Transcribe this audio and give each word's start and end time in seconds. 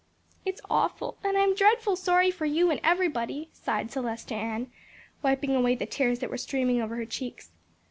"It's 0.45 0.61
awful, 0.67 1.19
and 1.23 1.37
I'm 1.37 1.53
dreadful 1.53 1.95
sorry 1.95 2.31
for 2.31 2.47
you 2.47 2.71
and 2.71 2.79
everybody," 2.83 3.51
sighed 3.53 3.91
Celestia 3.91 4.33
Ann, 4.35 4.71
wiping 5.21 5.55
away 5.55 5.75
the 5.75 5.85
tears 5.85 6.17
that 6.21 6.31
were 6.31 6.37
streaming 6.39 6.81
over 6.81 6.95
her 6.95 7.05
cheeks. 7.05 7.51